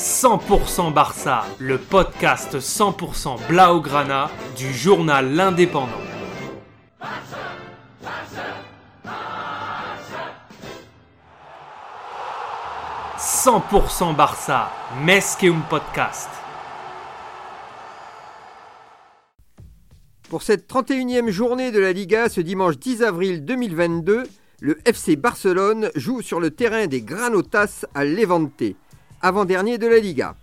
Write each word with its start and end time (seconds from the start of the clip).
100% 0.00 0.94
Barça, 0.94 1.44
le 1.58 1.76
podcast 1.76 2.58
100% 2.58 3.46
Blaugrana 3.48 4.30
du 4.56 4.72
journal 4.72 5.34
L'Indépendant. 5.34 5.90
«100% 13.18 14.16
Barça, 14.16 14.70
un 15.06 15.60
Podcast. 15.68 16.30
Pour 20.30 20.42
cette 20.42 20.66
31e 20.66 21.28
journée 21.28 21.72
de 21.72 21.78
la 21.78 21.92
Liga 21.92 22.30
ce 22.30 22.40
dimanche 22.40 22.78
10 22.78 23.02
avril 23.02 23.44
2022, 23.44 24.22
le 24.62 24.78
FC 24.86 25.16
Barcelone 25.16 25.90
joue 25.94 26.22
sur 26.22 26.40
le 26.40 26.50
terrain 26.50 26.86
des 26.86 27.02
Granotas 27.02 27.84
à 27.94 28.06
Levante 28.06 28.62
avant-dernier 29.20 29.78
de 29.78 29.86
la 29.86 29.98
Liga. 29.98 30.34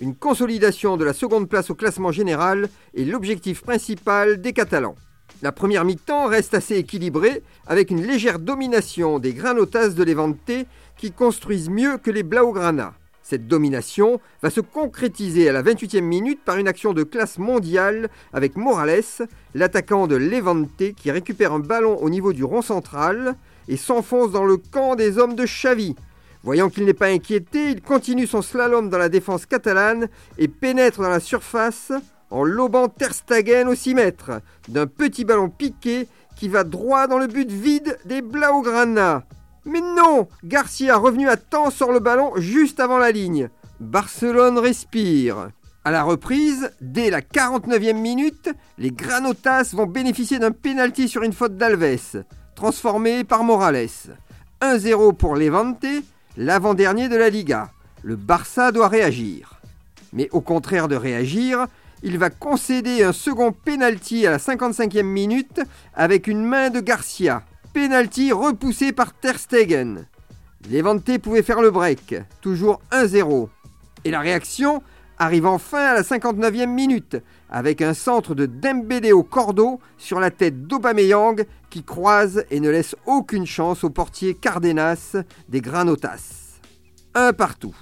Une 0.00 0.14
consolidation 0.14 0.96
de 0.96 1.04
la 1.04 1.12
seconde 1.12 1.48
place 1.48 1.70
au 1.70 1.74
classement 1.74 2.12
général 2.12 2.68
est 2.96 3.04
l'objectif 3.04 3.62
principal 3.62 4.40
des 4.40 4.52
Catalans. 4.52 4.96
La 5.42 5.52
première 5.52 5.84
mi-temps 5.84 6.26
reste 6.26 6.54
assez 6.54 6.76
équilibrée 6.76 7.42
avec 7.66 7.90
une 7.90 8.02
légère 8.02 8.38
domination 8.38 9.18
des 9.18 9.32
Granotas 9.32 9.90
de 9.90 10.02
Levante 10.02 10.66
qui 10.96 11.12
construisent 11.12 11.70
mieux 11.70 11.98
que 11.98 12.10
les 12.10 12.22
Blaugrana. 12.22 12.94
Cette 13.22 13.48
domination 13.48 14.20
va 14.42 14.50
se 14.50 14.60
concrétiser 14.60 15.48
à 15.48 15.52
la 15.52 15.62
28e 15.62 16.00
minute 16.00 16.40
par 16.44 16.58
une 16.58 16.68
action 16.68 16.92
de 16.92 17.02
classe 17.02 17.38
mondiale 17.38 18.08
avec 18.32 18.56
Morales, 18.56 19.02
l'attaquant 19.54 20.06
de 20.06 20.14
Levante 20.14 20.94
qui 20.96 21.10
récupère 21.10 21.52
un 21.52 21.58
ballon 21.58 21.96
au 21.98 22.08
niveau 22.08 22.32
du 22.32 22.44
rond 22.44 22.62
central 22.62 23.34
et 23.68 23.76
s'enfonce 23.76 24.30
dans 24.30 24.44
le 24.44 24.58
camp 24.58 24.94
des 24.94 25.18
hommes 25.18 25.34
de 25.34 25.44
Xavi, 25.44 25.96
Voyant 26.46 26.70
qu'il 26.70 26.84
n'est 26.84 26.94
pas 26.94 27.08
inquiété, 27.08 27.72
il 27.72 27.82
continue 27.82 28.28
son 28.28 28.40
slalom 28.40 28.88
dans 28.88 28.98
la 28.98 29.08
défense 29.08 29.46
catalane 29.46 30.06
et 30.38 30.46
pénètre 30.46 31.02
dans 31.02 31.08
la 31.08 31.18
surface 31.18 31.90
en 32.30 32.44
lobant 32.44 32.86
Ter 32.86 33.12
Stegen 33.12 33.66
au 33.66 33.74
6 33.74 33.96
mètres 33.96 34.30
d'un 34.68 34.86
petit 34.86 35.24
ballon 35.24 35.48
piqué 35.48 36.06
qui 36.36 36.46
va 36.46 36.62
droit 36.62 37.08
dans 37.08 37.18
le 37.18 37.26
but 37.26 37.50
vide 37.50 37.98
des 38.04 38.22
Blaugrana. 38.22 39.24
Mais 39.64 39.80
non 39.80 40.28
Garcia 40.44 40.96
revenu 40.96 41.28
à 41.28 41.36
temps 41.36 41.70
sort 41.70 41.90
le 41.90 41.98
ballon 41.98 42.30
juste 42.36 42.78
avant 42.78 42.98
la 42.98 43.10
ligne. 43.10 43.48
Barcelone 43.80 44.58
respire. 44.58 45.50
À 45.82 45.90
la 45.90 46.04
reprise, 46.04 46.70
dès 46.80 47.10
la 47.10 47.22
49e 47.22 48.00
minute, 48.00 48.50
les 48.78 48.92
Granotas 48.92 49.70
vont 49.72 49.86
bénéficier 49.86 50.38
d'un 50.38 50.52
pénalty 50.52 51.08
sur 51.08 51.24
une 51.24 51.32
faute 51.32 51.56
d'Alves, 51.56 52.22
transformé 52.54 53.24
par 53.24 53.42
Morales. 53.42 53.88
1-0 54.62 55.16
pour 55.16 55.34
Levante 55.34 55.84
l'avant-dernier 56.36 57.08
de 57.08 57.16
la 57.16 57.30
Liga. 57.30 57.70
Le 58.02 58.16
Barça 58.16 58.72
doit 58.72 58.88
réagir. 58.88 59.60
Mais 60.12 60.28
au 60.32 60.40
contraire 60.40 60.88
de 60.88 60.96
réagir, 60.96 61.66
il 62.02 62.18
va 62.18 62.30
concéder 62.30 63.02
un 63.02 63.12
second 63.12 63.52
penalty 63.52 64.26
à 64.26 64.30
la 64.30 64.38
55e 64.38 65.02
minute 65.02 65.60
avec 65.94 66.26
une 66.26 66.44
main 66.44 66.70
de 66.70 66.80
Garcia. 66.80 67.42
Penalty 67.72 68.32
repoussé 68.32 68.92
par 68.92 69.12
Ter 69.12 69.38
Stegen. 69.38 70.06
Levante 70.70 71.18
pouvait 71.18 71.42
faire 71.42 71.60
le 71.60 71.70
break, 71.70 72.16
toujours 72.40 72.80
1-0. 72.92 73.48
Et 74.04 74.10
la 74.10 74.20
réaction 74.20 74.82
arrive 75.18 75.46
enfin 75.46 75.78
à 75.78 75.94
la 75.94 76.02
59e 76.02 76.66
minute, 76.66 77.16
avec 77.50 77.82
un 77.82 77.94
centre 77.94 78.34
de 78.34 78.46
Dembélé 78.46 79.12
au 79.12 79.22
cordeau 79.22 79.80
sur 79.98 80.20
la 80.20 80.30
tête 80.30 80.66
d'Aubameyang 80.66 81.44
qui 81.70 81.82
croise 81.82 82.44
et 82.50 82.60
ne 82.60 82.70
laisse 82.70 82.96
aucune 83.06 83.46
chance 83.46 83.84
au 83.84 83.90
portier 83.90 84.34
Cardenas 84.34 85.16
des 85.48 85.60
Granotas. 85.60 86.60
Un 87.14 87.32
partout. 87.32 87.76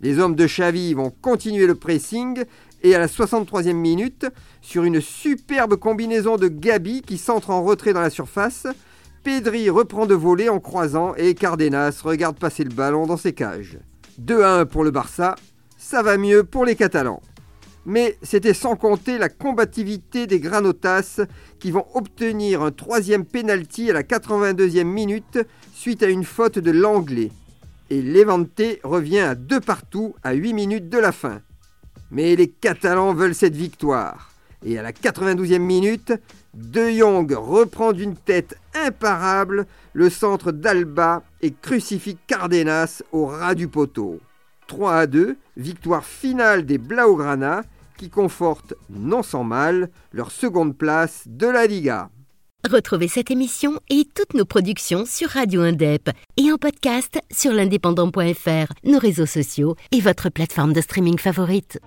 Les 0.00 0.18
hommes 0.18 0.36
de 0.36 0.46
Xavi 0.46 0.94
vont 0.94 1.10
continuer 1.10 1.66
le 1.66 1.74
pressing 1.74 2.44
et 2.82 2.94
à 2.94 2.98
la 2.98 3.06
63e 3.06 3.72
minute, 3.72 4.26
sur 4.60 4.84
une 4.84 5.00
superbe 5.00 5.76
combinaison 5.76 6.36
de 6.36 6.48
Gabi 6.48 7.02
qui 7.02 7.18
centre 7.18 7.50
en 7.50 7.62
retrait 7.62 7.92
dans 7.92 8.00
la 8.00 8.10
surface, 8.10 8.66
Pedri 9.24 9.70
reprend 9.70 10.06
de 10.06 10.14
voler 10.14 10.48
en 10.48 10.60
croisant 10.60 11.14
et 11.16 11.34
Cardenas 11.34 12.00
regarde 12.04 12.38
passer 12.38 12.62
le 12.62 12.70
ballon 12.70 13.06
dans 13.06 13.16
ses 13.16 13.32
cages. 13.32 13.78
2 14.18 14.42
à 14.42 14.60
1 14.60 14.66
pour 14.66 14.84
le 14.84 14.92
Barça, 14.92 15.34
ça 15.76 16.02
va 16.02 16.16
mieux 16.16 16.44
pour 16.44 16.64
les 16.64 16.76
Catalans. 16.76 17.22
Mais 17.84 18.18
c'était 18.22 18.54
sans 18.54 18.74
compter 18.74 19.16
la 19.16 19.28
combativité 19.28 20.26
des 20.26 20.40
Granotas 20.40 21.20
qui 21.60 21.70
vont 21.70 21.86
obtenir 21.94 22.62
un 22.62 22.72
troisième 22.72 23.24
penalty 23.24 23.90
à 23.90 23.92
la 23.92 24.02
82e 24.02 24.84
minute 24.84 25.38
suite 25.72 26.02
à 26.02 26.08
une 26.08 26.24
faute 26.24 26.58
de 26.58 26.72
l'anglais. 26.72 27.30
Et 27.90 28.02
Levante 28.02 28.60
revient 28.82 29.20
à 29.20 29.34
deux 29.36 29.60
partout 29.60 30.16
à 30.24 30.32
8 30.32 30.52
minutes 30.52 30.88
de 30.88 30.98
la 30.98 31.12
fin. 31.12 31.40
Mais 32.10 32.34
les 32.34 32.48
Catalans 32.48 33.14
veulent 33.14 33.34
cette 33.34 33.54
victoire. 33.54 34.32
Et 34.64 34.78
à 34.78 34.82
la 34.82 34.90
92e 34.90 35.58
minute, 35.58 36.12
De 36.54 36.90
Jong 36.90 37.30
reprend 37.36 37.92
d'une 37.92 38.16
tête 38.16 38.58
imparable 38.74 39.66
le 39.92 40.10
centre 40.10 40.50
d'Alba 40.50 41.22
et 41.42 41.52
crucifie 41.52 42.16
Cardenas 42.26 43.02
au 43.12 43.26
ras 43.26 43.54
du 43.54 43.68
poteau. 43.68 44.18
3 44.66 44.94
à 44.94 45.06
2, 45.06 45.36
victoire 45.56 46.04
finale 46.04 46.66
des 46.66 46.78
Blaugrana 46.78 47.62
qui 47.96 48.10
confortent, 48.10 48.74
non 48.90 49.22
sans 49.22 49.44
mal, 49.44 49.90
leur 50.12 50.30
seconde 50.30 50.76
place 50.76 51.24
de 51.26 51.46
la 51.46 51.66
Liga. 51.66 52.10
Retrouvez 52.68 53.06
cette 53.06 53.30
émission 53.30 53.78
et 53.88 54.04
toutes 54.12 54.34
nos 54.34 54.44
productions 54.44 55.04
sur 55.06 55.28
Radio 55.28 55.62
Indep 55.62 56.10
et 56.36 56.50
en 56.50 56.56
podcast 56.56 57.18
sur 57.30 57.52
l'indépendant.fr, 57.52 58.72
nos 58.84 58.98
réseaux 58.98 59.26
sociaux 59.26 59.76
et 59.92 60.00
votre 60.00 60.30
plateforme 60.30 60.72
de 60.72 60.80
streaming 60.80 61.18
favorite. 61.18 61.78